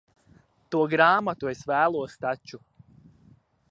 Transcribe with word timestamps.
To 0.75 0.81
grāmatu 0.93 1.53
es 1.53 1.63
vēlos 1.75 2.19
taču. 2.27 2.65